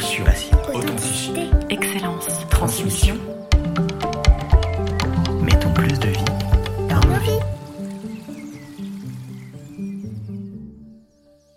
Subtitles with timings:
[0.00, 0.24] Passion,
[0.72, 3.16] authenticité, excellence, transmission.
[5.42, 6.24] Mettons plus de vie
[6.88, 7.44] dans nos vies.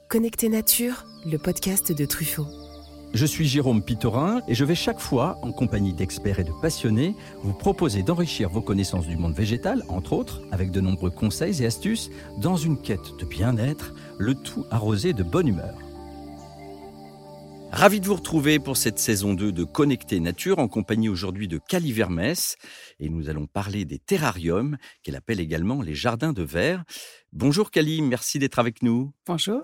[0.10, 2.48] Connecté Nature, le podcast de Truffaut.
[3.14, 7.16] Je suis Jérôme Pitorin et je vais chaque fois, en compagnie d'experts et de passionnés,
[7.44, 11.66] vous proposer d'enrichir vos connaissances du monde végétal, entre autres, avec de nombreux conseils et
[11.66, 15.76] astuces, dans une quête de bien-être, le tout arrosé de bonne humeur.
[17.76, 21.58] Ravi de vous retrouver pour cette saison 2 de Connecté Nature en compagnie aujourd'hui de
[21.58, 22.56] Cali Vermès
[23.00, 26.84] et nous allons parler des terrariums qu'elle appelle également les jardins de verre.
[27.32, 29.12] Bonjour Cali, merci d'être avec nous.
[29.26, 29.64] Bonjour.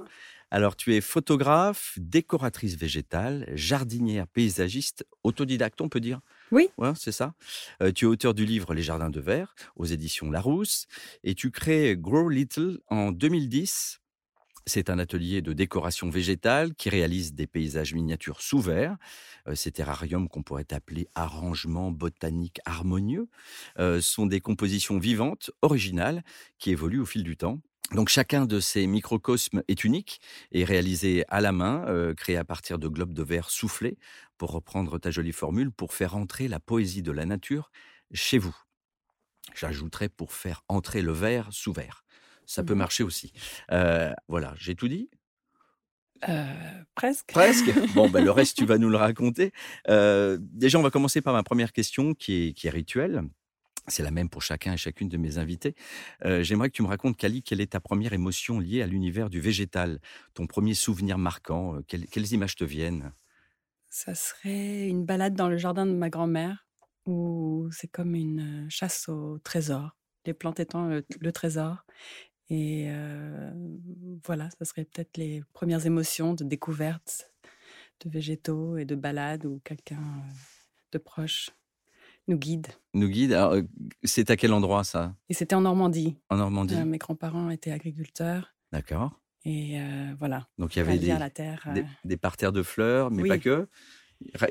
[0.49, 6.19] Alors tu es photographe, décoratrice végétale, jardinière, paysagiste, autodidacte on peut dire?
[6.51, 6.69] Oui.
[6.79, 7.35] Ouais, c'est ça.
[7.83, 10.87] Euh, tu es auteur du livre Les jardins de verre aux éditions Larousse
[11.23, 13.99] et tu crées Grow Little en 2010
[14.69, 18.95] c'est un atelier de décoration végétale qui réalise des paysages miniatures sous verre.
[19.47, 23.27] Euh, ces terrariums qu'on pourrait appeler arrangements botaniques harmonieux
[23.79, 26.23] euh, sont des compositions vivantes, originales,
[26.59, 27.59] qui évoluent au fil du temps.
[27.93, 30.21] Donc chacun de ces microcosmes est unique
[30.51, 33.97] et réalisé à la main, euh, créé à partir de globes de verre soufflés,
[34.37, 37.71] pour reprendre ta jolie formule, pour faire entrer la poésie de la nature
[38.13, 38.55] chez vous.
[39.55, 42.03] J'ajouterais pour faire entrer le verre sous verre
[42.49, 42.77] ça peut Mmh.
[42.77, 43.31] marcher aussi.
[43.71, 45.09] Euh, voilà, j'ai tout dit
[46.27, 47.31] Euh, presque.
[47.31, 47.71] Presque.
[47.93, 49.53] Bon, ben, le reste, tu vas nous le raconter.
[49.87, 53.21] Euh, déjà, on va commencer par ma première question qui est, qui est rituelle.
[53.87, 55.75] C'est la même pour chacun et chacune de mes invités.
[56.25, 59.29] Euh, J'aimerais que tu me racontes, Kali, quelle est ta première émotion liée à l'univers
[59.29, 59.99] du végétal?
[60.33, 63.13] Ton premier souvenir marquant quelles, quelles images te viennent?
[63.89, 66.67] Ça serait une balade dans le jardin de ma grand-mère
[67.05, 69.97] où c'est comme une chasse au trésor.
[70.25, 71.85] Les plantes étant le, le trésor.
[72.49, 73.51] Et euh,
[74.25, 77.31] voilà, ça serait peut-être les premières émotions de découverte
[78.03, 80.01] de végétaux et de balade où quelqu'un
[80.91, 81.51] de proche
[82.27, 82.67] nous guide.
[82.93, 83.33] Nous guide.
[83.33, 83.55] Alors,
[84.03, 85.15] C'est à quel endroit ça?
[85.29, 86.15] Et c'était en Normandie.
[86.29, 88.55] En Normandie Euh, mes grands-parents étaient agriculteurs.
[88.71, 89.19] D'accord.
[89.45, 91.69] Et euh, voilà, Donc il y avait des, la terre.
[91.73, 93.29] des, des parterres de fleurs, mais Oui.
[93.29, 93.67] pas que?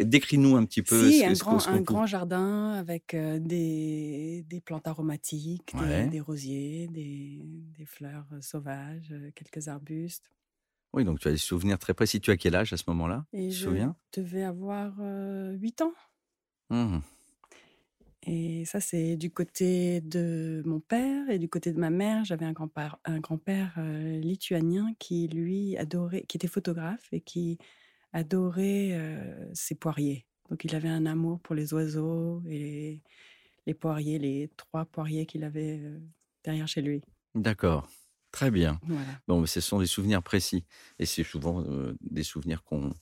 [0.00, 3.38] Décris-nous un petit peu Si, ce, un ce grand, ce un grand jardin avec euh,
[3.38, 6.06] des, des plantes aromatiques, des, Ouais.
[6.06, 7.42] des rosiers, des,
[7.76, 10.30] des fleurs euh, sauvages, euh, quelques arbustes.
[10.94, 12.18] Oui, donc tu as des souvenirs très précis.
[12.20, 13.26] Tu as quel âge à ce moment-là?
[13.34, 13.68] Et je
[14.16, 15.92] devais avoir 8 ans.
[16.70, 17.00] Mmh.
[18.30, 22.24] Et ça, c'est du côté de mon père et du côté de ma mère.
[22.24, 27.58] J'avais un grand-père un grand-père, euh, lituanien qui, lui, adorait, qui était photographe et qui
[28.12, 30.26] adorait euh, ses poiriers.
[30.50, 33.02] Donc, il avait un amour pour les oiseaux et les,
[33.66, 35.98] les poiriers, les trois poiriers qu'il avait euh,
[36.44, 37.02] derrière chez lui.
[37.34, 37.88] D'accord.
[38.30, 38.78] Très bien.
[38.82, 39.20] Voilà.
[39.26, 40.64] Bon, ce sont des souvenirs précis.
[40.98, 42.92] Et c'est souvent euh, des souvenirs qu'on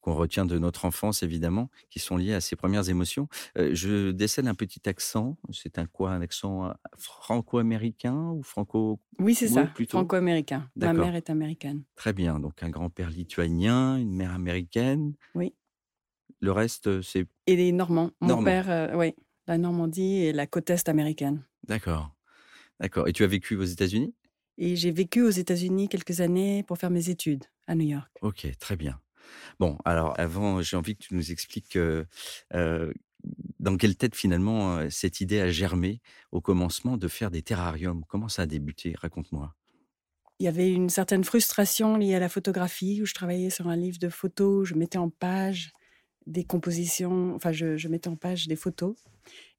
[0.00, 3.28] qu'on retient de notre enfance, évidemment, qui sont liés à ces premières émotions.
[3.56, 5.36] Euh, je décèle un petit accent.
[5.52, 9.00] C'est un quoi Un accent euh, franco-américain ou franco...
[9.18, 9.98] Oui, c'est Oui, ça, plutôt?
[9.98, 10.70] franco-américain.
[10.76, 11.82] Ma mère est américaine.
[11.96, 12.40] Très bien.
[12.40, 15.14] Donc un grand-père lituanien, une mère américaine.
[15.34, 15.54] Oui.
[16.40, 17.26] Le reste, euh, c'est...
[17.46, 18.10] Et les Normands.
[18.20, 18.44] Mon Normand.
[18.44, 19.14] père, euh, oui,
[19.46, 21.44] la Normandie et la côte est américaine.
[21.66, 22.14] D'accord.
[22.80, 23.08] D'accord.
[23.08, 24.14] Et tu as vécu aux États-Unis?
[24.56, 28.10] Et j'ai vécu aux États-Unis quelques années pour faire mes études à New York.
[28.22, 29.00] Ok, très bien.
[29.58, 31.78] Bon, alors avant, j'ai envie que tu nous expliques
[32.52, 36.00] dans quelle tête finalement cette idée a germé
[36.32, 38.04] au commencement de faire des terrariums.
[38.08, 38.94] Comment ça a débuté?
[38.96, 39.54] Raconte-moi.
[40.40, 43.74] Il y avait une certaine frustration liée à la photographie où je travaillais sur un
[43.74, 45.72] livre de photos, je mettais en page
[46.28, 48.94] des compositions, enfin je, mettais en page des photos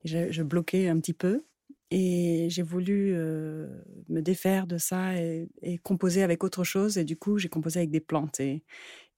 [0.05, 1.43] et je, bloquais un petit peu.
[1.91, 6.97] Et j'ai voulu me défaire de ça et, composer avec autre chose.
[6.97, 8.39] Et du coup, j'ai composé avec des plantes.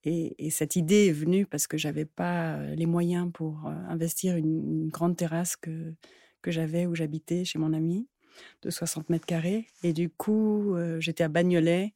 [0.03, 3.72] Et, et cette idée est venue parce que j'avais pas euh, les moyens pour euh,
[3.88, 5.94] investir une, une grande terrasse que,
[6.41, 8.07] que j'avais où j'habitais chez mon ami
[8.63, 9.67] de 60 mètres carrés.
[9.84, 11.94] Et du coup, euh, j'étais à Bagnolet,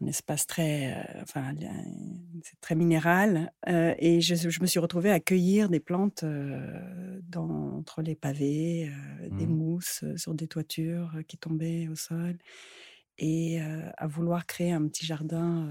[0.00, 1.52] un espace très, euh, enfin,
[2.44, 3.52] c'est très minéral.
[3.68, 8.90] euh, et je, je me suis retrouvée à cueillir des plantes dans, entre les pavés,
[9.30, 9.54] des Mhm.
[9.54, 12.38] mousses sur des toitures qui tombaient au sol,
[13.18, 15.68] et à vouloir créer un petit jardin.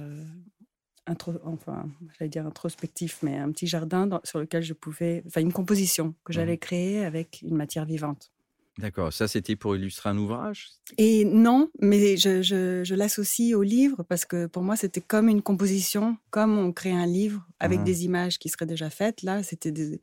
[1.07, 5.41] Intro- enfin, j'allais dire introspectif, mais un petit jardin dans- sur lequel je pouvais, enfin
[5.41, 6.59] une composition que j'allais Mhm.
[6.59, 8.31] créer avec une matière vivante.
[8.77, 9.11] D'accord.
[9.11, 10.69] Ça, c'était pour illustrer un ouvrage?
[10.99, 15.29] Et non, mais je, je, je l'associe au livre parce que pour moi, c'était comme
[15.29, 17.85] une composition, comme on crée un livre avec Mhm.
[17.85, 19.23] des images qui seraient déjà faites.
[19.23, 19.99] Là, c'était des,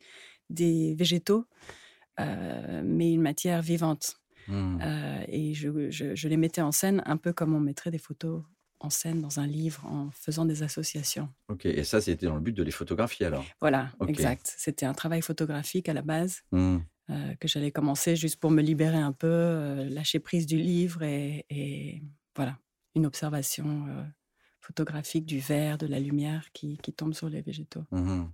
[0.50, 1.44] des végétaux,
[2.18, 4.16] euh, mais une matière vivante.
[4.48, 4.78] Hmm.
[4.82, 7.98] Euh, et je, je- je les mettais en scène un peu comme on mettrait des
[7.98, 8.42] photos
[8.84, 11.28] en scène dans un livre en faisant des associations.
[11.48, 13.44] Ok, et ça, c'était dans le but de les photographier alors?
[13.60, 14.54] Voilà, exact.
[14.56, 16.42] C'était un travail photographique à la base.
[16.52, 16.78] Mmh.
[17.10, 21.02] Euh, que j'allais commencer juste pour me libérer un peu, euh, lâcher prise du livre
[21.02, 22.02] et,
[22.34, 22.58] voilà,
[22.94, 24.02] une observation euh,
[24.60, 27.84] photographique du verre, de la lumière qui, tombe sur les végétaux.
[27.90, 28.24] Mmh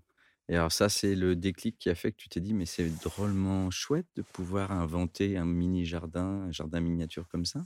[0.48, 2.88] et alors ça, c'est le déclic qui a fait que tu t'es dit, mais c'est
[3.04, 7.64] drôlement chouette de pouvoir inventer un mini jardin, un jardin miniature comme ça.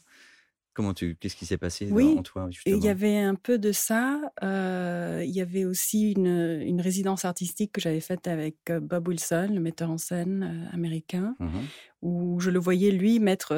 [0.75, 3.73] Comment tu, qu'est-ce qui s'est passé oui, en toi il y avait un peu de
[3.73, 4.21] ça.
[4.43, 9.51] Euh, il y avait aussi une, une résidence artistique que j'avais faite avec Bob Wilson,
[9.53, 11.61] le metteur en scène américain, mmh
[12.03, 13.55] où je le voyais lui mettre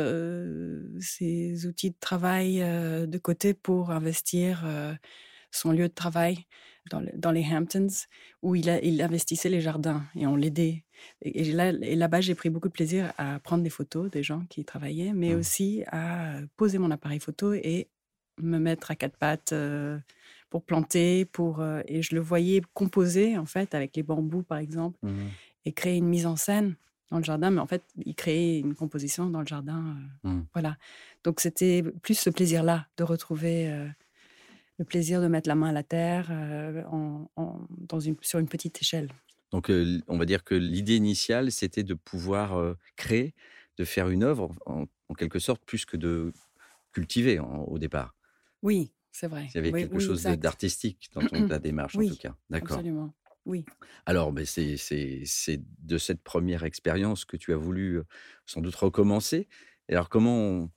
[1.01, 4.65] ses outils de travail de côté pour investir
[5.51, 6.47] son lieu de travail
[6.91, 7.89] dans, les Hamptons,
[8.43, 10.85] où il, a, il, investissait les jardins et on l'aidait.
[11.23, 14.45] Et, là, et là-bas, j'ai pris beaucoup de plaisir à prendre des photos des gens
[14.49, 15.39] qui travaillaient, mais mmh.
[15.39, 17.89] aussi à poser mon appareil photo et
[18.41, 19.99] me mettre à quatre pattes euh,
[20.51, 24.59] pour planter, pour euh, et je le voyais composer en fait avec les bambous par
[24.59, 25.11] exemple mmh.
[25.65, 26.77] et créer une mise en scène
[27.11, 29.97] dans le jardin, mais en fait, il créait une composition dans le jardin.
[30.25, 30.47] Euh, mmh.
[30.55, 30.77] Voilà.
[31.23, 33.73] Donc, c'était plus ce plaisir-là de retrouver
[34.79, 36.83] le plaisir de mettre la main à la terre euh,
[37.37, 39.11] dans une, sur une petite échelle.
[39.53, 43.35] Donc, euh, on va dire que l'idée initiale, c'était de pouvoir euh, créer,
[43.79, 44.87] de faire une œuvre, en,
[45.17, 46.33] quelque sorte, plus que de
[46.93, 48.15] cultiver au départ.
[48.63, 49.49] Oui, c'est vrai.
[49.51, 52.35] Il y avait quelque chose d'artistique dans ton, ta démarche, en tout cas.
[52.51, 52.79] D'accord.
[52.79, 53.15] Absolument.
[53.45, 53.65] Oui.
[54.07, 54.77] Alors, ben c'est
[55.79, 58.01] de cette première expérience que tu as voulu
[58.45, 59.47] sans doute recommencer.
[59.89, 60.71] Et alors, comment on,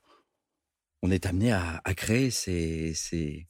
[1.01, 3.47] on est amené à, créer ces,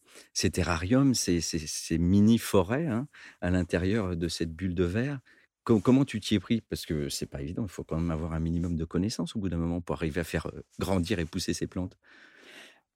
[0.51, 3.07] terrariums, ces, mini-forêts hein,
[3.41, 5.19] à l'intérieur de cette bulle de verre.
[5.63, 6.61] comment tu t'y es pris?
[6.61, 9.39] Parce que c'est pas évident, il faut quand même avoir un minimum de connaissances au
[9.39, 11.97] bout d'un moment pour arriver à faire grandir et pousser ces plantes.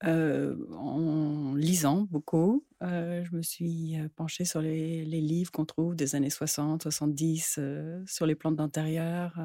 [0.03, 6.83] en lisant beaucoup, je me suis penchée sur les, livres qu'on trouve des années 60,
[6.83, 7.59] 70,
[8.05, 9.39] sur les plantes d'intérieur,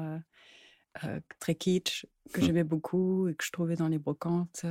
[1.39, 2.43] très kitsch, que mmh.
[2.43, 4.65] j'aimais beaucoup et que je trouvais dans les brocantes,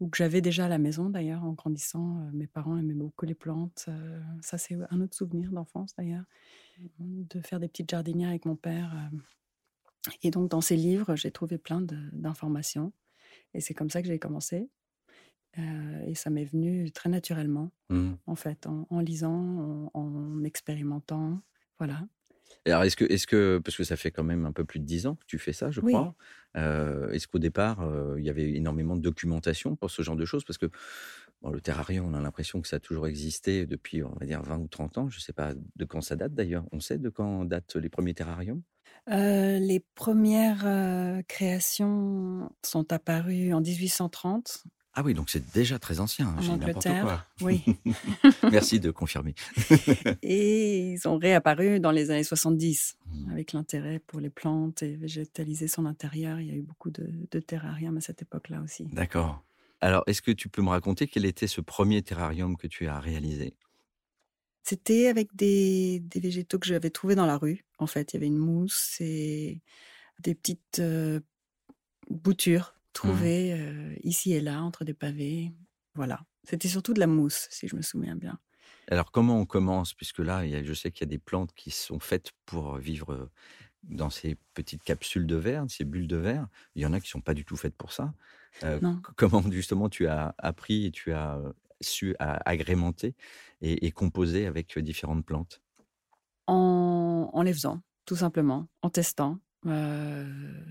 [0.00, 2.28] ou que j'avais déjà à la maison d'ailleurs en grandissant.
[2.32, 3.88] mes parents aimaient beaucoup les plantes.
[4.40, 6.24] ça, c'est un autre souvenir d'enfance d'ailleurs,
[6.98, 9.10] de faire des petites jardinières avec mon père.
[10.22, 12.92] Et donc, dans ces livres, j'ai trouvé plein d'informations.
[13.54, 14.68] Et c'est comme ça que j'ai commencé.
[15.56, 18.12] et ça m'est venu très naturellement, mmh.
[18.26, 21.40] en fait, en, lisant, en, en, expérimentant.
[21.78, 22.06] Voilà
[22.66, 24.84] alors, est-ce que, est que, parce que ça fait quand même un peu plus de
[24.84, 26.14] dix ans que tu fais ça, je crois,
[26.54, 27.86] est-ce qu'au départ,
[28.18, 30.44] il y avait énormément de documentation pour ce genre de choses?
[30.44, 30.70] Parce que
[31.50, 34.58] le terrarium, on a l'impression que ça a toujours existé depuis, on va dire, 20
[34.58, 35.10] ou 30 ans.
[35.10, 36.64] Je ne sais pas de quand ça date d'ailleurs.
[36.70, 38.62] On sait de quand datent les premiers terrariums?
[39.08, 46.28] Les premières créations sont apparues en 1830 ah oui, donc c'est déjà très ancien.
[46.28, 47.62] Hein, en Angleterre, oui.
[48.50, 49.34] Merci de confirmer.
[50.22, 53.30] et ils ont réapparu dans les années 70 mmh.
[53.30, 56.40] avec l'intérêt pour les plantes et végétaliser son intérieur.
[56.40, 58.84] Il y a eu beaucoup de, de terrariums à cette époque-là aussi.
[58.92, 59.42] D'accord.
[59.80, 63.00] Alors, est-ce que tu peux me raconter quel était ce premier terrarium que tu as
[63.00, 63.54] réalisé?
[64.62, 67.64] C'était avec des, des, végétaux que j'avais trouvés dans la rue.
[67.78, 69.60] En fait, il y avait une mousse et
[70.20, 71.18] des petites euh,
[72.10, 72.98] boutures Mmh.
[72.98, 75.52] trouvé ici et là, entre des pavés.
[75.94, 76.20] Voilà.
[76.44, 78.38] C'était surtout de la mousse, si je me souviens bien.
[78.90, 79.94] Alors, comment on commence?
[79.94, 83.30] Puisque là, je sais qu'il y a des plantes qui sont faites pour vivre
[83.84, 86.48] dans ces petites capsules de verre, ces bulles de verre.
[86.74, 88.14] Il y en a qui ne sont pas du tout faites pour ça.
[89.16, 91.40] comment, justement, tu as appris et tu as
[91.80, 93.14] su agrémenter
[93.60, 95.62] et, composer avec différentes plantes?
[96.46, 99.38] En, en les faisant, tout simplement, en testant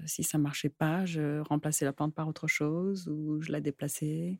[0.05, 4.39] si ça marchait pas, je remplaçais la plante par autre chose ou je la déplaçais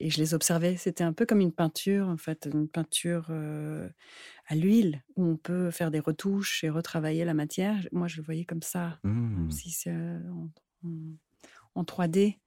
[0.00, 0.76] et je les observais.
[0.76, 3.30] C'était un peu comme une peinture, en fait, une peinture
[4.46, 7.86] à l'huile où on peut faire des retouches et retravailler la matière.
[7.92, 9.50] Moi, je le voyais comme ça, mmh.
[9.50, 9.94] si c'est
[11.74, 12.38] en, 3D.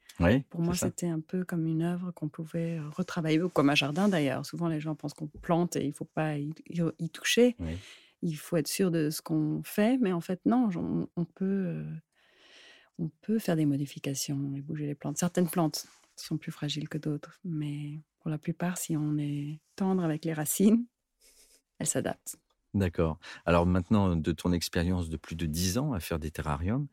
[0.49, 4.45] Pour moi, c'était un peu comme une œuvre qu'on pouvait retravailler, comme un jardin d'ailleurs.
[4.45, 6.53] Souvent, les gens pensent qu'on plante et il ne faut pas y,
[7.09, 7.55] toucher
[8.21, 10.69] il faut être sûr de ce qu'on fait, mais en fait, non,
[11.15, 11.85] on, peut,
[12.99, 15.17] on peut faire des modifications et bouger les plantes.
[15.17, 20.03] Certaines plantes sont plus fragiles que d'autres, mais pour la plupart, si on est tendre
[20.03, 20.85] avec les racines,
[21.79, 22.37] elles s'adaptent.
[22.73, 23.19] D'accord.
[23.45, 26.87] Alors maintenant, de ton expérience de plus de 10 ans à faire des terrariums,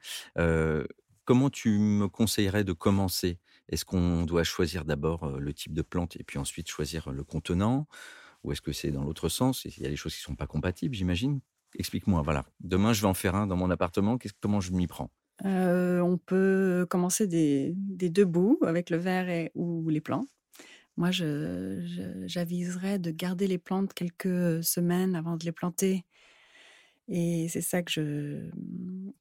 [1.24, 3.38] comment tu me conseillerais de commencer?
[3.68, 7.86] Est-ce qu'on doit choisir d'abord le type de plante et puis ensuite choisir le contenant?
[8.42, 9.64] Ou est-ce que c'est dans l'autre sens?
[9.64, 11.40] Il y a des choses qui ne sont pas compatibles, j'imagine?
[11.78, 12.46] Explique-moi, voilà.
[12.60, 14.18] Demain, je vais en faire un dans mon appartement.
[14.40, 15.10] Comment je m'y prends?
[15.44, 20.26] Euh, On peut commencer des, deux bouts avec le verre ou les plants.
[20.96, 26.04] Moi, j'aviserais de garder les plantes quelques semaines avant de les planter.
[27.08, 28.50] Et c'est ça que je,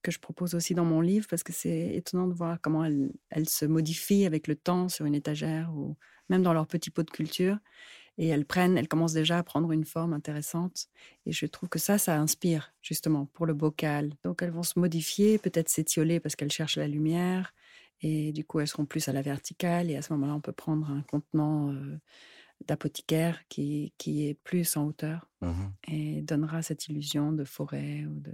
[0.02, 3.12] que je propose aussi dans mon livre, parce que c'est étonnant de voir comment elles,
[3.30, 5.96] elles se modifient avec le temps sur une étagère ou
[6.30, 7.58] même dans leur petit pot de culture.
[8.18, 10.88] Et elles prennent, elles commencent déjà à prendre une forme intéressante.
[11.26, 14.14] Et je trouve que ça, ça inspire justement pour le bocal.
[14.24, 17.54] Donc elles vont se modifier, peut-être s'étioler parce qu'elles cherchent la lumière.
[18.02, 19.90] Et du coup, elles seront plus à la verticale.
[19.92, 22.00] Et à ce moment-là, on peut prendre un contenant euh,
[22.68, 25.74] d'apothicaire qui, qui est plus en hauteur Mhm.
[25.88, 28.34] et donnera cette illusion de forêt ou de...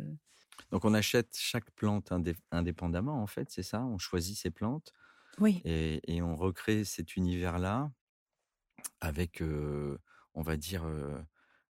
[0.72, 3.84] Donc on achète chaque plante indé- indépendamment, en fait, c'est ça?
[3.86, 4.94] On choisit ses plantes
[5.40, 7.92] Oui, et, et on recrée cet univers-là
[9.02, 9.42] avec,
[10.34, 10.86] on va dire,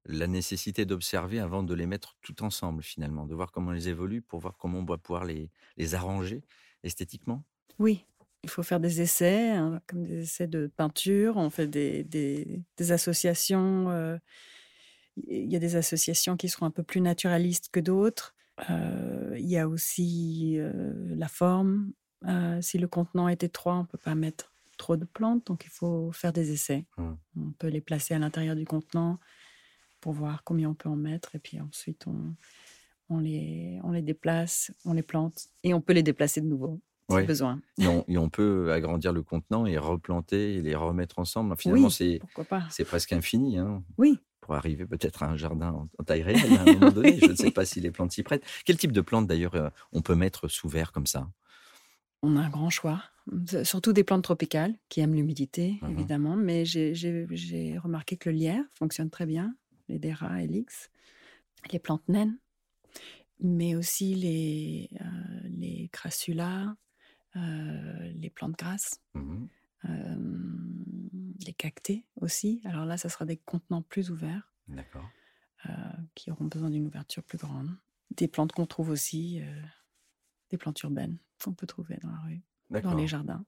[0.05, 4.23] la nécessité d'observer avant de les mettre tout ensemble, finalement, de voir comment elles évoluent
[4.23, 6.43] pour voir comment on va pouvoir les, les arranger
[6.83, 7.45] esthétiquement?
[7.79, 8.05] oui.
[8.45, 11.37] Il faut faire des essais, hein, comme des essais de peinture.
[11.37, 14.19] On fait des, des, associations.
[15.17, 18.35] Il y a des associations qui seront un peu plus naturalistes que d'autres.
[18.69, 21.93] Il y a aussi la forme.
[22.61, 24.52] Si le contenant est étroit, on ne peut pas mettre
[24.83, 26.85] trop de plantes, donc il faut faire des essais.
[26.99, 27.13] Mm.
[27.39, 29.21] On peut les placer à l'intérieur du contenant
[30.01, 32.35] pour voir combien on peut en mettre, et puis ensuite on,
[33.09, 36.81] on, les, on les déplace, on les plante, et on peut les déplacer de nouveau
[37.09, 37.61] si besoin.
[37.79, 41.57] Et on, et on peut agrandir le contenant et replanter et les remettre ensemble.
[41.57, 42.21] Finalement, Oui.
[42.71, 43.59] c'est presque infini.
[43.59, 43.85] Hein.
[43.99, 44.19] Oui.
[44.41, 47.19] pour arriver peut-être à un jardin en, taille réelle à un moment donné.
[47.21, 48.45] Je ne sais pas si les plantes s'y prêtent.
[48.65, 51.31] Quel type de plantes d'ailleurs euh, on peut mettre sous verre comme ça?
[52.23, 53.01] On a un grand choix,
[53.65, 55.91] surtout des plantes tropicales qui aiment l'humidité, Mhm.
[55.91, 59.57] évidemment, mais j'ai- remarqué que le lierre fonctionne très bien,
[59.89, 60.91] les dera, helix,
[61.73, 62.39] les plantes naines,
[63.41, 66.75] mais aussi les, euh, les crassulas,
[67.37, 69.49] euh, les plantes grasses, Mhm.
[69.87, 70.17] euh,
[71.47, 72.61] les cactés aussi.
[72.65, 74.55] Alors là, ça sera des contenants plus ouverts
[75.67, 75.71] euh,
[76.15, 77.71] qui auront besoin d'une ouverture plus grande.
[78.17, 79.41] Des plantes qu'on trouve aussi,
[80.51, 82.43] des plantes urbaines qu'on peut trouver dans la rue,
[82.81, 83.45] dans les jardins.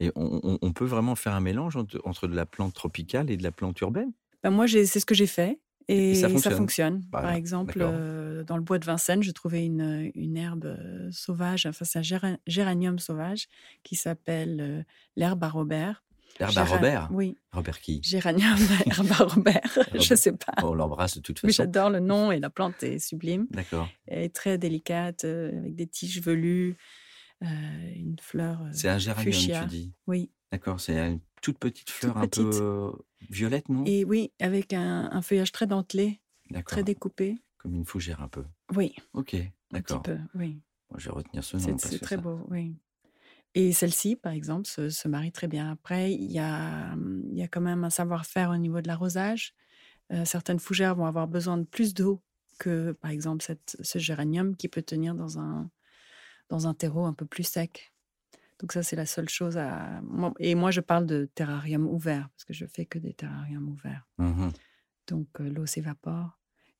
[0.00, 3.30] Et on, on- on peut vraiment faire un mélange entre, entre de la plante tropicale
[3.30, 4.12] et de la plante urbaine?
[4.42, 5.58] Ben, moi, c'est ce que j'ai fait.
[5.88, 7.02] Et, Et ça ça fonctionne.
[7.12, 11.08] Voilà, Par exemple, euh, dans le bois de Vincennes, j'ai trouvé une, une herbe euh,
[11.12, 13.46] sauvage, enfin c'est un géra- géranium sauvage
[13.84, 14.82] qui s'appelle euh,
[15.14, 16.02] l'herbe à Robert.
[16.40, 17.08] L'herbe à Robert?
[17.12, 18.00] Oui, Robert qui?
[18.02, 19.78] Géranium herbe à Robert.
[19.94, 20.54] Je sais pas.
[20.64, 21.62] On l'embrasse de toute Mais façon.
[21.62, 23.46] j'adore le nom et la plante est sublime.
[23.50, 23.88] D'accord.
[24.08, 26.76] Elle est très délicate, avec des tiges velues,
[27.42, 28.62] une fleur.
[28.62, 29.62] euh, C'est un géranium, fuchsia.
[29.62, 29.92] tu dis.
[30.06, 30.30] Oui.
[30.52, 30.80] D'accord.
[30.80, 32.90] C'est une toute petite fleur Toute un peu euh,
[33.28, 33.84] violette, non?
[33.86, 36.20] Et oui, avec un, un feuillage très dentelé,
[36.64, 37.36] très découpé.
[37.58, 38.44] Comme une fougère un peu.
[38.74, 39.34] Oui, Ok.
[39.34, 40.02] un petit D'accord.
[40.02, 40.60] peu, oui.
[40.96, 41.76] Je vais retenir ce nom.
[41.78, 42.74] C'est très ça- beau, oui.
[43.54, 45.70] Et celle-ci, par exemple, se, se marie très bien.
[45.70, 48.86] Après, il y a, hum, il y a quand même un savoir-faire au niveau de
[48.86, 49.54] l'arrosage.
[50.12, 52.22] Euh, certaines fougères vont avoir besoin de plus d'eau
[52.58, 55.68] que, par exemple, cette, ce géranium qui peut tenir dans un,
[56.48, 57.92] dans un terreau un peu plus sec.
[58.58, 60.00] Donc ça, c'est la seule chose à...
[60.38, 64.06] Et moi, je parle de terrarium ouvert, parce que je fais que des terrariums ouverts.
[64.18, 64.50] Mhm.
[65.08, 66.38] Donc euh, l'eau s'évapore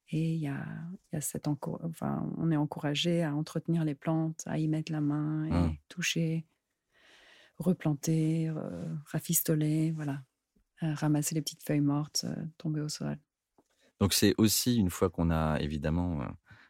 [0.08, 0.64] et il y a,
[1.12, 5.00] y a cette enfin, on est encouragé à entretenir les plantes, à y mettre la
[5.00, 5.76] main et Mm.
[5.88, 6.46] toucher,
[7.58, 10.22] replanter, euh, rafistoler, voilà,
[10.82, 13.16] Euh, ramasser les petites feuilles mortes euh, tombées au sol.
[13.98, 16.20] Donc c'est aussi une fois qu'on a évidemment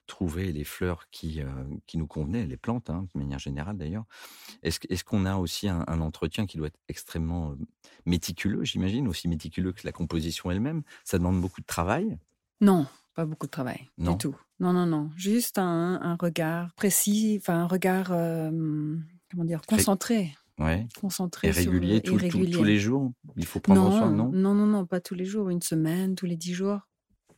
[0.07, 1.47] trouvé les fleurs qui, euh,
[1.87, 4.05] qui nous convenaient, les plantes hein, de manière générale d'ailleurs,
[4.63, 7.57] est-ce est-ce qu'on a aussi un, un entretien qui doit être extrêmement euh,
[8.07, 10.83] méticuleux, j'imagine, aussi méticuleux que la composition elle-même?
[11.05, 12.19] Ça demande beaucoup de travail?
[12.61, 14.13] Non, pas beaucoup de travail Non.
[14.13, 14.37] du tout.
[14.61, 18.97] Non, non, non, juste un, un regard précis, enfin un regard, euh,
[19.31, 20.87] comment dire, concentré, ouais.
[20.99, 22.51] concentré et sur- régulier, et tout- tout- régulier.
[22.53, 23.13] tous les jours?
[23.37, 24.31] Il faut prendre non, soin, non?
[24.33, 26.81] non, non, non, pas tous les jours, une semaine, tous les dix jours,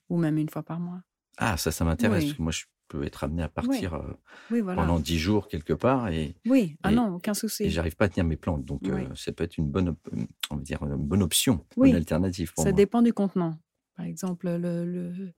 [0.08, 1.00] ou même une fois par mois.
[1.38, 2.28] Ah, ça, ça m'intéresse, Oui.
[2.30, 4.12] parce que moi je peux être amené à partir euh,
[4.50, 4.80] Oui, voilà.
[4.83, 7.71] pendant dix jours quelque part et, Oui, ah et- non, aucun et souci.
[7.71, 8.64] j'arrive pas à tenir mes plantes.
[8.64, 10.09] Donc euh, ça peut être une bonne, op-
[10.50, 12.76] on va dire, une bonne option, une alternative pour Ça moi.
[12.76, 13.59] dépend du contenant.
[13.97, 15.33] Par exemple, le, le-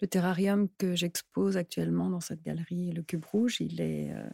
[0.00, 4.28] le terrarium que j'expose actuellement dans cette galerie, le cube rouge, il est, euh,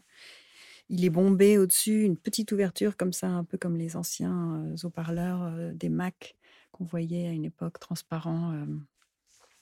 [0.91, 4.77] il est bombé au-dessus, une petite ouverture comme ça, un peu comme les anciens euh,
[4.85, 6.37] haut-parleurs euh, des Mac
[6.73, 8.53] qu'on voyait à une époque transparents.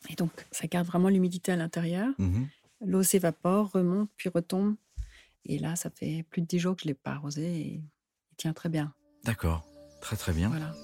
[0.08, 2.08] Et donc, ça garde vraiment l'humidité à l'intérieur.
[2.18, 2.48] Mhm.
[2.84, 4.76] L'eau s'évapore, remonte, puis retombe.
[5.44, 7.82] Et là, ça fait plus de dix jours que je ne l'ai pas arrosé et
[8.30, 8.92] il tient très bien.
[9.24, 9.66] D'accord,
[10.00, 10.48] très très bien.
[10.48, 10.74] Voilà.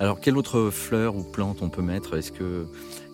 [0.00, 2.16] Alors, quelle autre fleur ou plante on peut mettre?
[2.16, 2.66] Est-ce que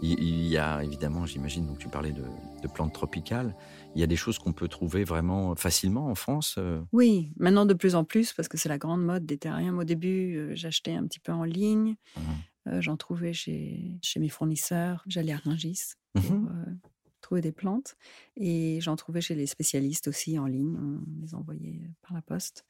[0.02, 2.24] il y a évidemment, j'imagine, donc tu parlais de,
[2.72, 3.54] plantes tropicales.
[3.94, 6.80] Il y a des choses qu'on peut trouver vraiment facilement en France euh?
[6.92, 9.76] Oui, maintenant de plus en plus, parce que c'est la grande mode des terriens.
[9.76, 11.96] Au début, euh, j'achetais un petit peu en ligne.
[12.16, 12.20] Mmh.
[12.68, 15.04] Euh, j'en trouvais chez, chez mes fournisseurs.
[15.06, 16.78] J'allais à Rungis pour mmh
[17.20, 17.96] trouver des plantes.
[18.36, 20.74] Et j'en trouvais chez les spécialistes aussi en ligne.
[20.78, 22.64] On les envoyait par la poste.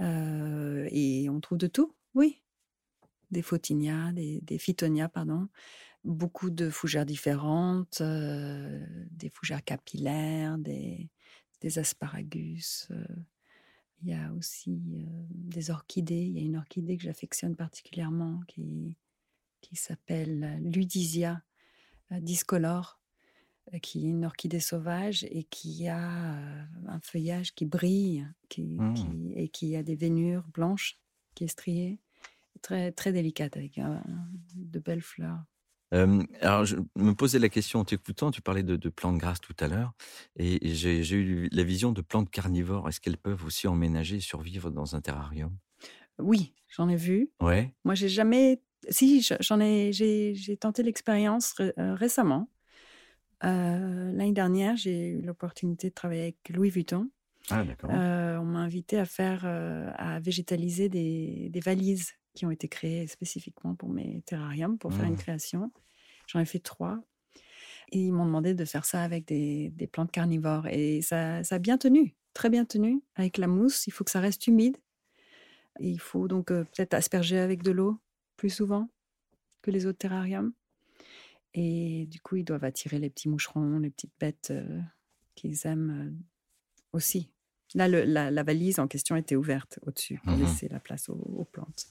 [0.00, 2.41] et on trouve de tout, oui
[3.32, 5.48] des photinias, des, des phytonias, pardon,
[6.04, 11.10] beaucoup de fougères différentes, euh, des fougères capillaires, des,
[11.60, 12.88] des asparagus.
[12.90, 13.04] Euh.
[14.02, 16.24] il y a aussi euh, des orchidées.
[16.26, 18.96] Il y a une orchidée que j'affectionne particulièrement qui,
[19.60, 21.42] qui s'appelle Ludisia
[22.10, 23.00] discolore,
[23.80, 29.32] qui est une orchidée sauvage et qui a un feuillage qui brille qui, mmh.
[29.34, 30.98] et qui a des vénures blanches
[31.34, 32.00] qui est striée
[32.60, 33.80] très, très délicate avec
[34.54, 35.38] de belles fleurs.
[35.90, 38.30] alors, je me posais la question en t'écoutant.
[38.30, 39.92] Tu parlais de, plantes grasses tout à l'heure,
[40.36, 42.88] et, j'ai eu la vision de plantes carnivores.
[42.88, 45.56] Est-ce qu'elles peuvent aussi emménager et survivre dans un terrarium?
[46.18, 47.30] Oui, j'en ai vu.
[47.40, 47.74] Ouais.
[47.84, 48.62] Moi, j'ai jamais.
[48.88, 49.92] Si, j'en ai.
[49.92, 52.48] J'ai tenté l'expérience euh, récemment.
[53.44, 57.10] Euh, l'année dernière, j'ai eu l'opportunité de travailler avec Louis Vuitton.
[57.50, 57.90] Ah, d'accord.
[57.92, 63.06] Euh, on m'a invité à faire, à végétaliser des, des valises qui ont été créés
[63.06, 65.18] spécifiquement pour mes terrariums, pour faire une mmh.
[65.18, 65.72] création.
[66.26, 67.00] J'en ai fait trois.
[67.90, 70.66] Et ils m'ont demandé de faire ça avec des, des plantes carnivores.
[70.68, 73.02] Et ça, ça, a bien tenu, très bien tenu.
[73.16, 74.78] Avec la mousse, il faut que ça reste humide.
[75.78, 77.98] il faut donc euh, peut-être asperger avec de l'eau
[78.36, 78.88] plus souvent
[79.60, 80.52] que les autres terrariums.
[81.54, 84.80] Et du coup, ils doivent attirer les petits moucherons, les petites bêtes euh,
[85.34, 87.28] qu'ils aiment euh, aussi.
[87.74, 91.48] Là, le, la, valise en question était ouverte au-dessus pour mmh laisser la place aux
[91.52, 91.86] plantes.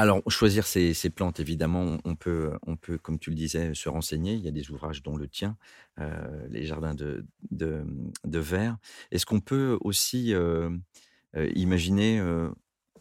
[0.00, 4.32] Alors, choisir ces, plantes, évidemment, on peut, on peut, comme tu le disais, se renseigner.
[4.32, 5.58] Il y a des ouvrages dont le tien,
[5.98, 8.78] euh, les jardins de, de, verre.
[9.10, 10.70] Est-ce qu'on peut aussi euh,
[11.36, 12.18] euh, imaginer,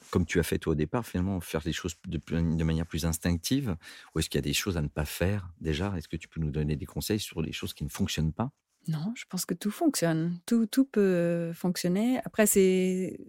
[0.10, 3.06] comme tu as fait toi au départ, finalement, faire les choses de, de manière plus
[3.06, 3.78] instinctive?
[4.14, 5.94] Ou est-ce qu'il y a des choses à ne pas faire déjà?
[5.96, 8.52] Est-ce que tu peux nous donner des conseils sur les choses qui ne fonctionnent pas?
[8.90, 10.38] Non, je pense que tout fonctionne.
[10.46, 12.20] Tout, tout peut fonctionner.
[12.26, 13.22] Après, c'est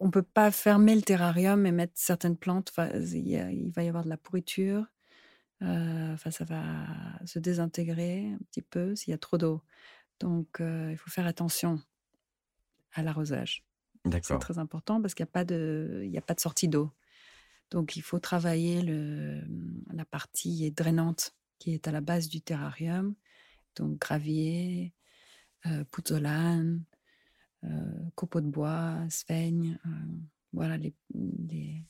[0.00, 2.72] on peut pas fermer le terrarium et mettre certaines plantes.
[2.76, 4.86] il, va y avoir de la pourriture.
[5.62, 6.86] Euh, enfin, ça va
[7.24, 9.62] se désintégrer un petit peu s'il y a trop d'eau.
[10.20, 11.80] Donc, euh, il faut faire attention
[12.92, 13.64] à l'arrosage.
[14.22, 16.92] C'est très important parce qu'il n'y a pas de, il a pas de sortie d'eau.
[17.70, 19.42] Donc, il faut travailler le,
[19.92, 23.14] la partie drainante qui est à la base du terrarium.
[23.74, 24.94] Donc, gravier,
[25.66, 26.78] euh, euh,
[28.14, 29.90] copeaux de bois, sphaigne, euh,
[30.52, 31.82] voilà les, les,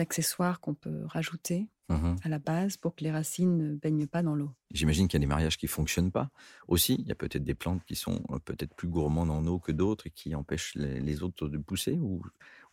[0.00, 4.22] accessoires qu'on peut rajouter mmh à la base pour que les racines ne baignent pas
[4.22, 4.50] dans l'eau.
[4.70, 6.30] J'imagine qu'il y a des mariages qui fonctionnent pas
[6.66, 6.96] aussi.
[7.00, 9.72] Il y a peut-être des plantes qui sont euh, peut-être plus gourmandes en eau que
[9.72, 12.22] d'autres et qui empêchent les, autres de pousser ou,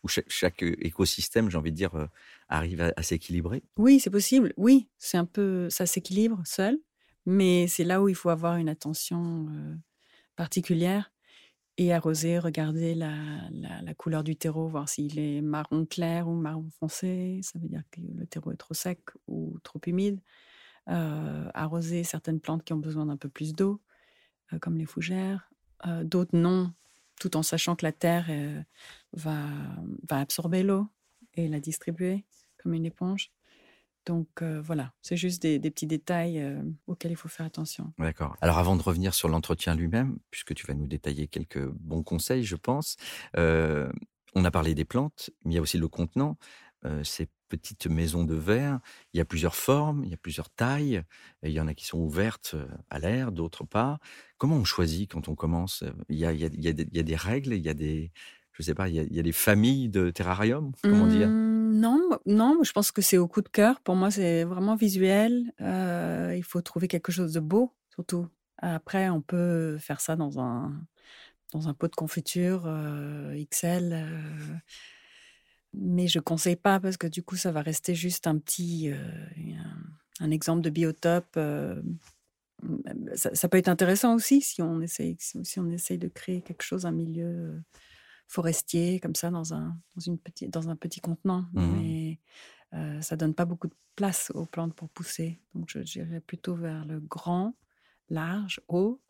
[0.02, 2.08] ou chaque, écosystème, j'ai envie de dire,
[2.48, 3.62] arrive à, s'équilibrer?
[3.76, 4.54] Oui, c'est possible.
[4.56, 6.78] Oui, c'est un peu ça s'équilibre seul,
[7.26, 9.46] mais c'est là où il faut avoir une attention
[10.36, 11.12] particulière
[11.80, 13.08] et arroser, regarder la,
[13.96, 17.40] couleur du terreau, voir s'il est marron clair ou marron foncé.
[17.42, 20.20] Ça veut dire que le terreau est trop sec ou trop humide.
[20.90, 23.80] Euh, arroser certaines plantes qui ont besoin d'un peu plus d'eau,
[24.52, 25.50] euh, comme les fougères.
[25.86, 26.70] Euh, d'autres non,
[27.18, 28.28] tout en sachant que la terre
[29.14, 29.40] va
[30.10, 30.86] absorber l'eau
[31.34, 32.26] et la distribuer
[32.58, 33.32] comme une éponge.
[34.06, 37.92] Donc euh, voilà, c'est juste des, petits détails euh, auxquels il faut faire attention.
[37.98, 38.36] D'accord.
[38.40, 42.44] Alors avant de revenir sur l'entretien lui-même, puisque tu vas nous détailler quelques bons conseils,
[42.44, 42.96] je pense,
[43.36, 43.90] euh,
[44.34, 46.38] on a parlé des plantes, mais il y a aussi le contenant.
[47.02, 48.78] ces petites maisons de verre,
[49.12, 51.02] il y a plusieurs formes, il y a plusieurs tailles.
[51.42, 52.54] il y en a qui sont ouvertes
[52.90, 53.98] à l'air, d'autres pas.
[54.38, 55.84] Comment on choisit quand on commence?
[56.08, 58.12] Il y, a, il, y a, des règles, il y a des,
[58.60, 61.28] je sais pas, il y a, des familles de terrarium, comment dire?
[61.28, 63.80] Mmh, Non, non, je pense que c'est au coup de cœur.
[63.80, 65.50] Pour moi, c'est vraiment visuel.
[65.62, 68.28] Euh, il faut trouver quelque chose de beau, surtout.
[68.58, 70.78] Après, on peut faire ça dans un
[71.52, 73.92] dans un pot de confiture euh, XL.
[73.92, 74.54] Euh,
[75.72, 78.90] mais je conseille pas parce que du coup, ça va rester juste un petit,
[80.20, 81.38] un, exemple de biotope.
[83.14, 86.84] Ça, peut être intéressant aussi si on essaye, si on essaye de créer quelque chose,
[86.86, 87.62] un milieu
[88.30, 91.46] forestier, comme ça, dans un, dans une petite, dans un petit contenant.
[91.52, 92.20] Mmh Mais
[92.74, 95.40] euh, ça donne pas beaucoup de place aux plantes pour pousser.
[95.54, 97.56] Donc, je dirais plutôt vers le grand,
[98.08, 99.00] large, haut,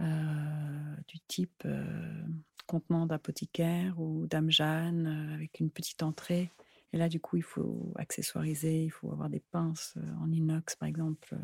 [0.00, 2.22] euh, du type euh,
[2.66, 6.50] contenant d'apothicaire ou d'âme Jeanne, avec une petite entrée.
[6.96, 10.88] Et là, du coup, il faut accessoiriser, il faut avoir des pinces en inox, par
[10.88, 11.36] exemple,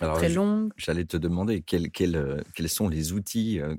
[0.00, 0.72] Alors, très je- longues.
[0.76, 3.76] J'allais te demander quels, quels, euh, quels sont les outils euh,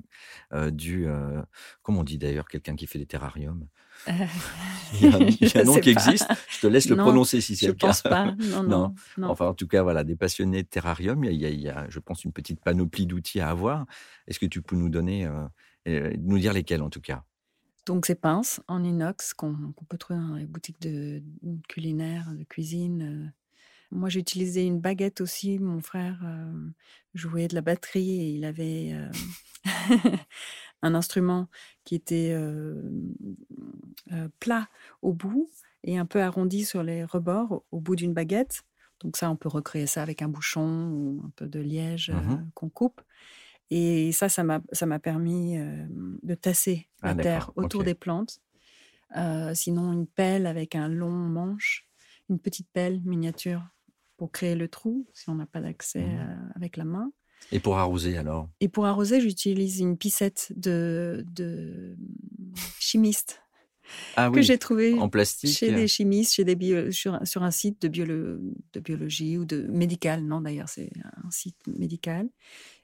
[0.52, 1.06] euh, du.
[1.08, 1.42] euh,
[1.82, 3.66] comment on dit d'ailleurs quelqu'un qui fait des terrariums?
[4.92, 5.90] Il y a, un- il y a un Je nom qui pas.
[5.90, 6.30] existe?
[6.50, 7.88] Je te laisse le Non, prononcer si c'est Je le cas.
[7.88, 8.34] pense pas.
[8.66, 9.30] Non, non.
[9.30, 11.86] Enfin, en tout cas, voilà, des passionnés de terrarium, il y a, il y a-
[11.88, 13.86] je pense, une petite panoplie d'outils à avoir.
[14.26, 15.46] Est-ce que tu peux nous donner, euh,
[15.88, 17.24] euh, nous dire lesquels en tout cas?
[17.86, 22.44] Donc, ces pinces en inox qu'on peut trouver dans les boutiques de, de culinaire, de
[22.44, 23.32] cuisine.
[23.92, 25.58] Moi, j'ai utilisé une baguette aussi.
[25.58, 26.70] Mon frère euh,
[27.14, 29.10] jouait de la batterie et il avait euh,
[30.82, 31.48] un instrument
[31.84, 32.80] qui était euh,
[34.40, 34.68] plat
[35.02, 35.50] au bout
[35.84, 38.62] et un peu arrondi sur les rebords au, bout d'une baguette.
[39.00, 42.50] Donc ça, on peut recréer ça avec un bouchon ou un peu de liège Mhm.
[42.54, 43.02] qu'on coupe.
[43.74, 45.86] Et ça, ça m'a ça m'a permis euh,
[46.22, 48.40] de tasser Ah, la terre d'accord, autour des plantes.
[49.16, 51.86] Euh, sinon, une pelle avec un long manche,
[52.28, 53.62] une petite pelle miniature
[54.18, 57.12] pour créer le trou si on n'a pas d'accès euh, avec la main.
[57.50, 58.48] Et pour arroser alors?
[58.60, 61.96] Et pour arroser, j'utilise une piscette de, de
[62.78, 63.42] chimiste
[64.16, 65.50] Ah que oui, j'ai trouvée en plastique.
[65.50, 68.38] chez des chimistes, chez des bio- sur, un- sur un site de, biolo-
[68.74, 70.22] de biologie ou de médical.
[70.24, 70.90] Non, d'ailleurs, c'est
[71.24, 72.28] un site médical.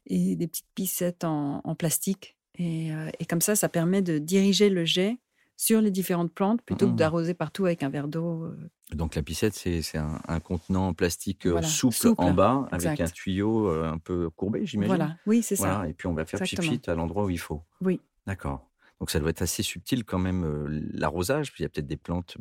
[0.09, 2.37] Et des petites piscettes en, en plastique.
[2.57, 5.19] Et, euh, et comme ça, ça permet de diriger le jet
[5.57, 8.45] sur les différentes plantes plutôt que d'arroser partout avec un verre d'eau.
[8.45, 8.71] euh.
[8.95, 12.67] Donc la piscette, c'est un, un contenant en plastique euh, Voilà, souple, souple, en bas,
[12.73, 14.89] avec un tuyau un peu courbé, j'imagine.
[14.97, 15.87] Voilà, oui, c'est ça.
[15.89, 17.63] Et puis on va faire pchit à l'endroit où il faut.
[17.83, 18.01] Oui.
[18.27, 18.67] D'accord.
[18.99, 21.53] Donc ça doit être assez subtil quand même l'arrosage.
[21.53, 22.37] Puis il y a peut-être des plantes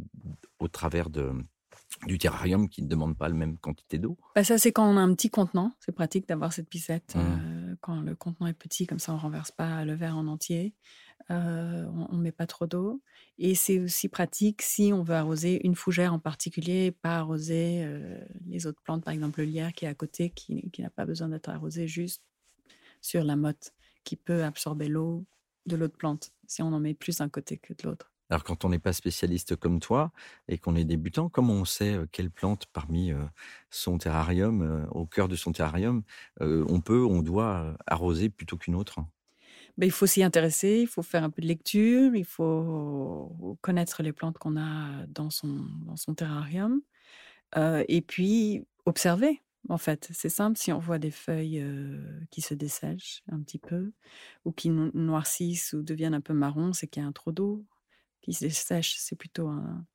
[0.60, 1.32] au travers de,
[2.06, 4.18] du terrarium qui ne demandent pas la même quantité d'eau.
[4.36, 5.74] Bah, ça, c'est quand on a un petit contenant.
[5.80, 7.16] C'est pratique d'avoir cette piscette.
[7.16, 7.24] Mhm.
[7.24, 10.74] euh, quand le contenant est petit, comme ça, on renverse pas le verre en entier.
[11.32, 13.02] Euh, on ne met pas trop d'eau.
[13.38, 18.20] Et c'est aussi pratique si on veut arroser une fougère en particulier, pas arroser euh,
[18.48, 21.06] les autres plantes, par exemple le lierre qui est à côté, qui, qui n'a pas
[21.06, 22.24] besoin d'être arrosé juste
[23.02, 25.26] sur la motte, qui peut absorber l'eau
[25.66, 28.12] de l'autre plante, si on en met plus d'un côté que de l'autre.
[28.30, 30.12] Alors quand on n'est pas spécialiste comme toi
[30.48, 33.12] et qu'on est débutant, comment on sait quelle plante parmi
[33.70, 36.04] son terrarium, au cœur de son terrarium,
[36.42, 39.00] on peut, on doit arroser plutôt qu'une autre?
[39.78, 44.04] Ben, il faut s'y intéresser, il faut faire un peu de lecture, il faut connaître
[44.04, 46.82] les plantes qu'on a dans son, dans son terrarium.
[47.88, 50.10] Et puis, observer, en fait.
[50.14, 51.64] C'est simple, si on voit des feuilles
[52.32, 53.94] qui se dessèchent un petit peu,
[54.46, 57.32] ou qui no- noircissent ou deviennent un peu marron, c'est qu'il y a un trop
[57.32, 57.66] d'eau.
[58.28, 59.86] Qui se dessèche, c'est plutôt un,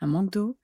[0.00, 0.58] un manque d'eau.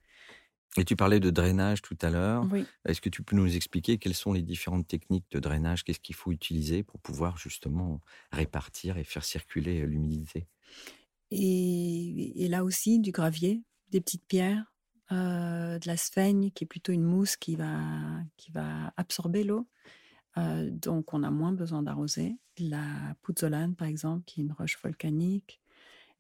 [0.77, 2.45] Et tu parlais de drainage tout à l'heure.
[2.51, 2.67] Oui.
[2.85, 5.85] Est-ce que tu peux nous expliquer quelles sont les différentes techniques de drainage?
[5.85, 8.01] Qu'est-ce qu'il faut utiliser pour pouvoir justement
[8.33, 10.49] répartir et faire circuler euh, l'humidité?
[11.31, 14.75] Et, et là aussi, du gravier, des petites pierres,
[15.13, 17.79] euh, de la sphaigne, qui est plutôt une mousse qui va,
[18.37, 19.69] qui va absorber l'eau.
[20.37, 22.37] Euh, donc, on a moins besoin d'arroser.
[22.59, 25.61] La pouzzolane, par exemple, qui est une roche volcanique.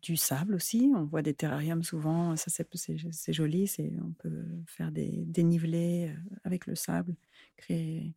[0.04, 0.92] Du sable aussi.
[0.94, 2.36] On voit des terrariums souvent.
[2.36, 3.66] Ça, c'est joli.
[3.66, 7.16] c'est- On peut faire des dénivelés euh, avec le sable,
[7.56, 8.14] créer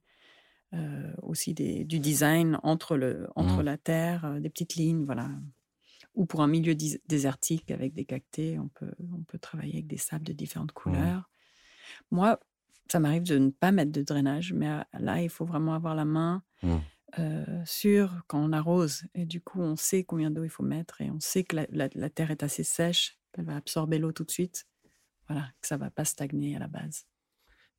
[0.73, 3.61] euh, aussi des, du design entre, le, entre Mhm.
[3.61, 5.05] la terre, euh, des petites lignes.
[5.05, 5.29] Voilà
[6.13, 6.73] ou pour un milieu
[7.07, 11.29] désertique avec des cactés, on peut, on peut travailler avec des sables de différentes couleurs.
[12.09, 12.39] Moi,
[12.91, 14.67] ça m'arrive de ne pas mettre de drainage, mais
[14.99, 16.77] là, il faut vraiment avoir la main Mm.
[17.19, 19.03] Euh, sur quand on arrose.
[19.15, 21.65] Et du coup, on sait combien d'eau il faut mettre et on sait que la,
[21.71, 24.67] la- la terre est assez sèche, qu'elle va absorber l'eau tout de suite.
[25.27, 27.05] Voilà, que ça ne va pas stagner à la base.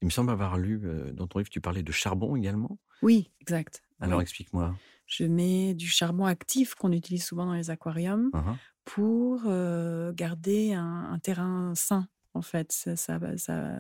[0.03, 2.79] Il me semble avoir lu euh, dans ton livre, tu parlais de charbon également.
[3.03, 3.83] Oui, exact.
[4.01, 4.23] Alors Oui.
[4.23, 4.75] explique-moi.
[5.07, 8.31] Je mets du charbon actif qu'on utilise souvent dans les aquariums.
[8.35, 8.57] Uhum.
[8.85, 12.73] pour euh, garder un, un terrain sain, en fait.
[12.73, 13.77] Ça, ça, ça,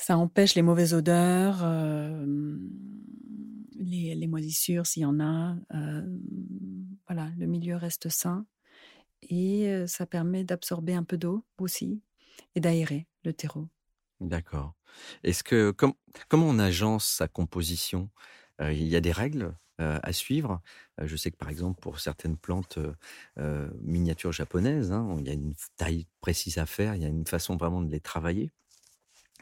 [0.00, 2.24] ça empêche les mauvaises odeurs, euh,
[3.76, 5.56] les, moisissures s'il y en a.
[5.74, 6.02] euh,
[7.08, 8.46] voilà, le milieu reste sain.
[9.22, 12.00] Et euh, ça permet d'absorber un peu d'eau aussi
[12.54, 13.68] et d'aérer le terreau.
[14.20, 14.74] D'accord.
[15.24, 15.94] Est-ce que com-
[16.28, 18.10] comment on agence sa composition?
[18.60, 20.60] Il y a des règles à suivre.
[21.00, 22.80] Je sais que par exemple pour certaines plantes
[23.80, 27.26] miniatures japonaises, hein, il y a une taille précise à faire, il y a une
[27.26, 28.50] façon vraiment de les travailler.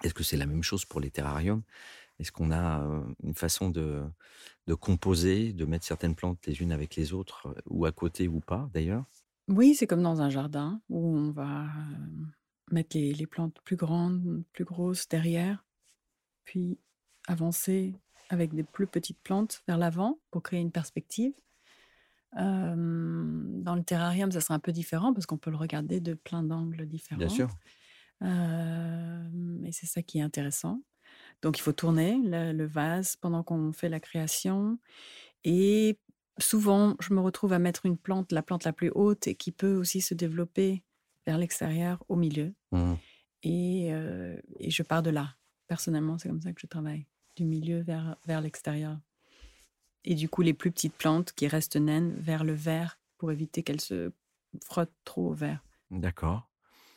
[0.05, 1.63] Est-ce que c'est la même chose pour les terrariums?
[2.21, 2.85] Est-ce qu'on a
[3.23, 4.05] une façon de,
[4.69, 8.41] de composer, de mettre certaines plantes les unes avec les autres, ou à côté ou
[8.41, 9.07] pas d'ailleurs?
[9.49, 11.67] Oui, c'est comme dans un jardin où on va
[12.71, 15.65] mettre les, les plantes plus grandes, plus grosses derrière,
[16.45, 16.81] puis
[17.29, 17.95] avancer
[18.31, 21.35] avec des plus petites plantes vers l'avant pour créer une perspective.
[22.33, 26.43] dans le terrarium, ça sera un peu différent parce qu'on peut le regarder de plein
[26.43, 27.17] d'angles différents.
[27.17, 27.49] Bien sûr.
[28.23, 30.83] Et c'est ça qui est intéressant.
[31.43, 34.79] Donc, il faut tourner le, vase pendant qu'on fait la création.
[35.45, 35.99] Et
[36.39, 39.53] souvent, je me retrouve à mettre une plante, la plante la plus haute, et qui
[39.53, 40.83] peut aussi se développer
[41.27, 42.55] vers l'extérieur, au milieu.
[42.73, 42.95] Mmh.
[43.43, 43.89] Et,
[44.59, 45.37] et, je pars de là.
[45.69, 48.99] Personnellement, c'est comme ça que je travaille, du milieu vers, vers l'extérieur.
[50.05, 53.63] Et du coup, les plus petites plantes qui restent naines vers le vert pour éviter
[53.63, 54.13] qu'elles se
[54.65, 55.65] frottent trop au vert.
[55.91, 56.49] D'accord.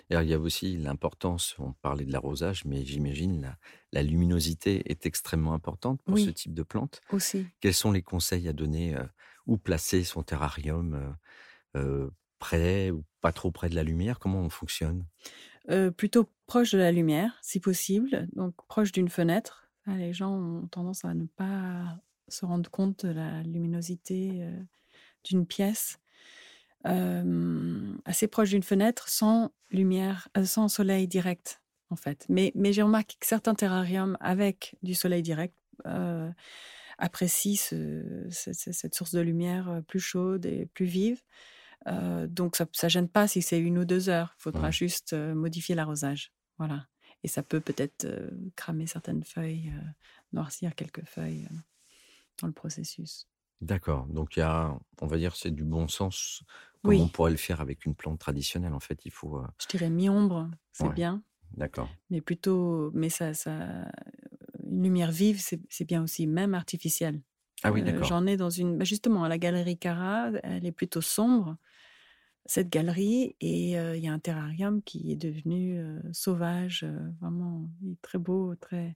[0.10, 3.58] Alors, il y a aussi l'importance, on parlait de l'arrosage, mais j'imagine la,
[3.92, 7.02] la luminosité est extrêmement importante pour ce type de plante.
[7.12, 7.46] Aussi.
[7.60, 8.96] Quels sont les conseils à donner
[9.46, 11.16] Où placer son terrarium
[12.40, 14.18] Près ou pas trop près de la lumière?
[14.18, 15.06] Comment on fonctionne?
[15.98, 19.70] Plutôt proche de la lumière, si possible, donc proche d'une fenêtre.
[19.86, 24.48] Les gens ont tendance à ne pas se rendre compte de la luminosité
[25.24, 26.00] d'une pièce
[26.84, 32.26] assez proche d'une fenêtre, sans lumière, sans soleil direct, en fait.
[32.30, 35.56] Mais, mais j'ai remarqué que certains terrariums avec du soleil direct
[36.98, 37.56] apprécient
[38.30, 41.22] cette source de lumière plus chaude et plus vive.
[41.86, 44.36] donc ça ne gêne pas si c'est une ou deux heures.
[44.40, 46.34] Il faudra juste modifier l'arrosage.
[46.58, 46.88] Voilà.
[47.24, 48.08] Et ça peut peut-être
[48.56, 49.74] cramer certaines feuilles,
[50.32, 51.48] noircir quelques feuilles
[52.42, 53.28] dans le processus.
[53.62, 54.06] D'accord.
[54.08, 56.44] Donc il y a, on va dire, c'est du bon sens,
[56.84, 58.74] comme on pourrait le faire avec une plante traditionnelle.
[58.74, 59.38] En fait, il faut.
[59.38, 61.24] Euh Je dirais mi-ombre, c'est bien.
[61.54, 61.90] D'accord.
[62.10, 63.90] Mais plutôt, mais ça, ça,
[64.66, 67.22] une lumière vive, c'est bien aussi, même artificielle.
[67.64, 68.06] Ah oui, euh, d'accord.
[68.06, 71.58] J'en ai dans une, bah, justement, à la galerie Cara, elle est plutôt sombre
[72.46, 76.86] cette galerie et euh, il y a un terrarium qui est devenu sauvage,
[77.20, 77.70] vraiment
[78.02, 78.96] très beau, très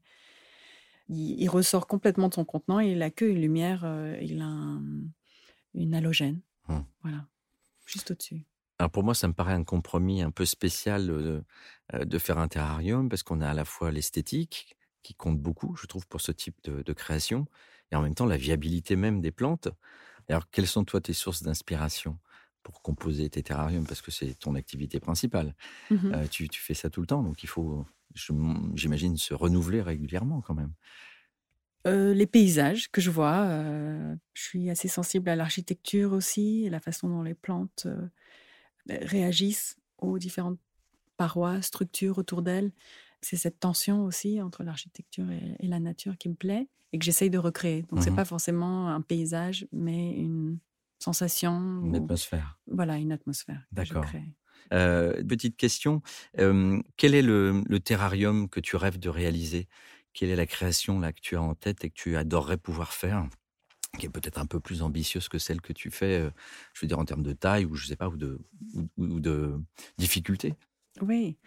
[1.10, 3.86] il, ressort complètement de son contenant et il a que une lumière,
[4.22, 4.80] il a
[5.76, 6.39] une halogène.
[6.67, 6.86] Hum.
[7.04, 7.28] Voilà,
[7.86, 8.46] juste au-dessus.
[8.80, 11.41] Alors pour moi, ça me paraît un compromis un peu spécial euh,
[11.93, 15.86] de faire un terrarium parce qu'on a à la fois l'esthétique qui compte beaucoup, je
[15.86, 17.46] trouve, pour ce type de, création,
[17.91, 19.67] et en même temps la viabilité même des plantes.
[20.30, 22.17] Alors, quelles sont toi tes sources d'inspiration
[22.63, 23.86] pour composer tes terrariums?
[23.86, 25.56] Parce que c'est ton activité principale.
[25.91, 29.82] Mmh euh, tu, tu, fais ça tout le temps, donc il faut j'imagine, se renouveler
[29.82, 30.74] régulièrement quand même.
[31.86, 36.80] Euh, les paysages que je vois, euh, je suis assez sensible à l'architecture aussi, la
[36.80, 38.08] façon dont les plantes euh,
[38.88, 40.60] réagissent aux différentes
[41.17, 42.72] parois, structures autour d'elles.
[43.22, 47.30] C'est cette tension aussi entre l'architecture et, la nature qui me plaît et que j'essaye
[47.30, 47.84] de recréer.
[47.84, 50.60] Donc, ce c'est mmh pas forcément un paysage, mais une
[51.00, 51.82] sensation.
[51.84, 52.60] Une atmosphère.
[52.67, 53.62] Voilà, une atmosphère.
[53.72, 54.06] D'accord.
[54.69, 56.02] Petite question,
[56.36, 59.67] quel est le, terrarium que tu rêves de réaliser?
[60.13, 62.93] Quelle est la création là que tu as en tête et que tu adorerais pouvoir
[62.93, 63.28] faire
[63.99, 66.28] qui est peut-être un peu plus ambitieuse que celle que tu fais,
[66.73, 68.39] je veux dire en termes de taille ou je sais pas ou de
[68.97, 69.60] ou, de
[69.99, 70.56] difficulté?
[71.02, 71.38] Oui,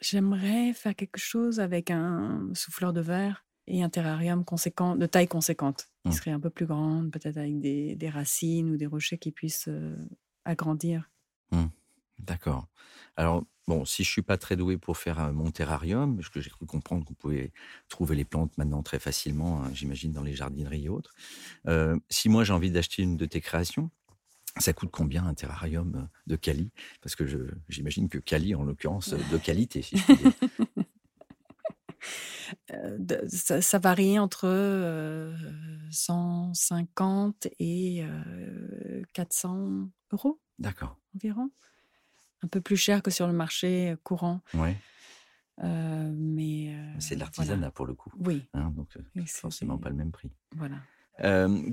[0.00, 5.28] j'aimerais faire quelque chose avec un souffleur de verre et un terrarium conséquent, de taille
[5.28, 6.12] conséquente, qui mmh.
[6.12, 9.70] serait un peu plus grande, peut-être avec des, des, racines ou des rochers qui puissent
[10.56, 11.08] grandir.
[11.52, 11.66] Mmh.
[12.18, 12.66] D'accord.
[13.16, 16.50] Alors, bon, si je suis pas très doué pour faire mon terrarium, parce que j'ai
[16.50, 17.52] cru comprendre vous pouvez
[17.88, 21.14] trouver les plantes maintenant très facilement, hein, j'imagine dans les jardineries et autres.
[22.08, 23.90] si moi j'ai envie d'acheter une de tes créations,
[24.58, 26.70] ça coûte combien un terrarium de Cali?
[27.00, 27.24] Parce que
[27.68, 30.32] j'imagine que Cali, en l'occurrence, de qualité, si je puis dire.
[33.62, 35.34] ça, varie entre
[35.90, 38.04] 150 et
[39.14, 40.40] 400 euros.
[40.58, 40.98] D'accord.
[41.14, 41.50] Environ.
[42.42, 44.40] Un peu plus cher que sur le marché courant.
[44.54, 44.76] Ouais.
[45.62, 48.12] mais c'est de l'artisanat pour le coup.
[48.18, 48.48] Oui.
[48.54, 48.88] Hein, donc
[49.26, 50.30] forcément pas le même prix.
[50.56, 50.76] Voilà.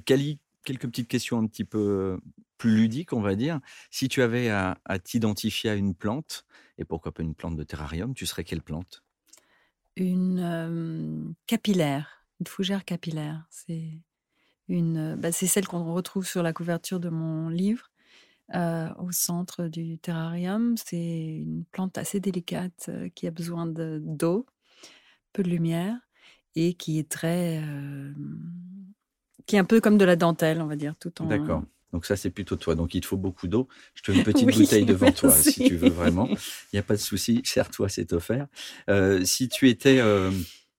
[0.06, 2.20] Cali, quelques petites questions un petit peu
[2.58, 3.60] plus ludiques, on va dire.
[3.90, 6.46] Si tu avais à, à t'identifier à une plante,
[6.78, 9.04] et pourquoi pas une plante de terrarium, tu serais quelle plante?
[9.96, 13.46] Une capillaire, une fougère capillaire.
[13.50, 14.00] C'est
[14.68, 17.89] une, bah, c'est celle qu'on retrouve sur la couverture de mon livre.
[18.54, 24.46] Au centre du terrarium, c'est une plante assez délicate qui a besoin de, d'eau,
[25.34, 25.96] peu de lumière
[26.56, 27.62] et qui est très,
[29.46, 31.26] qui est un peu comme de la dentelle, on va dire, tout en.
[31.26, 31.64] D'accord.
[31.94, 32.76] Donc ça, c'est plutôt toi.
[32.76, 33.68] Donc il te faut beaucoup d'eau.
[33.96, 36.28] Je te mets une petite bouteille devant toi, si tu veux vraiment.
[36.28, 36.38] Il
[36.74, 37.42] n'y a pas de souci.
[37.44, 38.48] Sers-toi, c'est offert.
[38.90, 40.32] Euh, si tu étais, euh,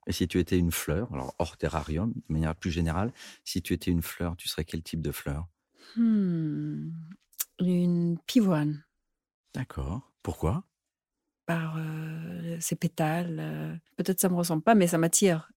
[0.08, 3.12] si tu étais une fleur, alors hors terrarium, de manière plus générale,
[3.44, 5.46] si tu étais une fleur, tu serais quel type de fleur?
[5.96, 6.90] Hmm.
[7.60, 8.84] Une pivoine.
[9.54, 10.12] D'accord.
[10.22, 10.64] Pourquoi?
[11.46, 13.38] Par euh, ses pétales.
[13.40, 13.74] euh.
[13.96, 15.50] Peut-être ça me ressemble pas, mais ça m'attire.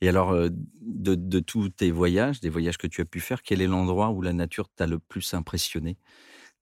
[0.00, 0.48] Et alors, euh,
[0.80, 4.10] de, de tous tes voyages, des voyages que tu as pu faire, quel est l'endroit
[4.10, 5.96] où la nature t'a le plus impressionné,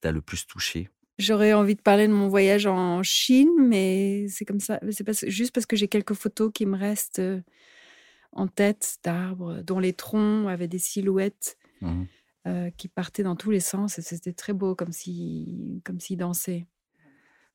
[0.00, 0.88] t'a le plus touché?
[1.18, 4.78] J'aurais envie de parler de mon voyage en Chine, mais c'est comme ça.
[4.90, 7.22] C'est juste parce que j'ai quelques photos qui me restent
[8.32, 12.06] en tête d'arbres dont les troncs avaient des silhouettes Mhm.
[12.46, 16.18] Euh, qui partaient dans tous les sens et c'était très beau, comme si, comme s'ils
[16.18, 16.68] dansaient.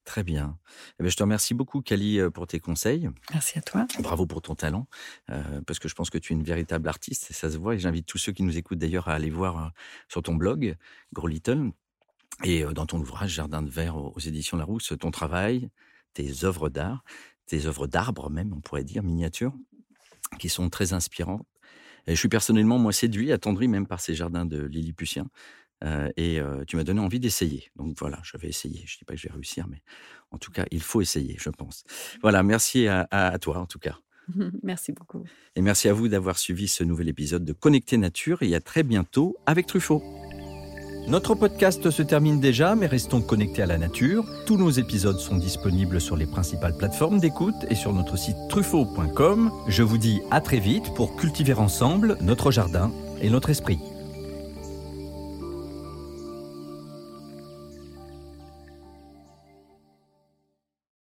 [0.03, 0.57] Très bien.
[0.99, 3.09] Eh ben, je te remercie beaucoup, Kali, euh, pour tes conseils.
[3.31, 3.87] Merci à toi.
[3.99, 4.87] Bravo pour ton talent,
[5.29, 7.75] euh, parce que je pense que tu es une véritable artiste, et ça se voit.
[7.75, 9.71] Et j'invite tous ceux qui nous écoutent d'ailleurs à aller voir
[10.09, 10.75] sur ton blog,
[11.13, 11.71] Grow Little,
[12.43, 15.69] et dans ton ouvrage Jardin de verre aux, éditions Larousse, ton travail,
[16.13, 17.05] tes œuvres d'art,
[17.45, 19.53] tes œuvres d'arbre même, on pourrait dire, miniatures,
[20.39, 21.45] qui sont très inspirantes.
[22.07, 25.27] Et je suis personnellement, moi, séduit, attendri même par ces jardins de Lilliputien.
[25.83, 27.71] Euh, et euh, tu m'as donné envie d'essayer.
[27.75, 28.83] Donc voilà, je vais essayer.
[28.85, 29.81] Je ne dis pas que je vais réussir, mais
[30.29, 31.83] en tout cas, il faut essayer, je pense.
[32.21, 33.97] Voilà, merci à- à- à toi, en tout cas.
[34.63, 35.23] Merci beaucoup.
[35.55, 38.83] Et merci à vous d'avoir suivi ce nouvel épisode de Connecter Nature et à très
[38.83, 40.30] bientôt avec Truffaut.
[41.07, 44.23] Notre podcast se termine déjà, mais restons connectés à la nature.
[44.45, 49.51] Tous nos épisodes sont disponibles sur les principales plateformes d'écoute et sur notre site truffaut.com.
[49.67, 53.79] Je vous dis à très vite pour cultiver ensemble notre jardin et notre esprit.